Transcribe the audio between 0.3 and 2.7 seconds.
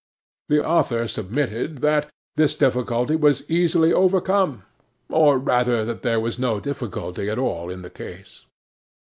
'THE AUTHOR submitted that this